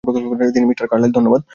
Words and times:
Mister 0.65 0.87
Carlyle, 0.87 1.11
ধন্যবাদ। 1.11 1.41